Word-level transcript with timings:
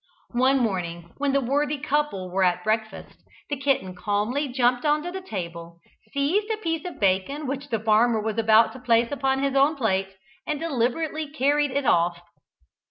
One 0.33 0.57
morning, 0.57 1.13
when 1.17 1.31
the 1.31 1.39
worthy 1.41 1.77
couple 1.77 2.31
were 2.31 2.43
at 2.43 2.63
breakfast, 2.63 3.19
the 3.51 3.55
kitten 3.55 3.93
calmly 3.93 4.47
jumped 4.47 4.83
on 4.83 5.03
to 5.03 5.11
the 5.11 5.21
table, 5.21 5.77
seized 6.11 6.49
a 6.49 6.57
piece 6.57 6.83
of 6.87 6.99
bacon 6.99 7.45
which 7.45 7.69
the 7.69 7.77
farmer 7.79 8.19
was 8.19 8.39
about 8.39 8.71
to 8.73 8.79
place 8.79 9.11
upon 9.11 9.43
his 9.43 9.53
own 9.55 9.75
plate, 9.75 10.09
and 10.47 10.59
deliberately 10.59 11.29
carried 11.31 11.69
it 11.69 11.85
off. 11.85 12.19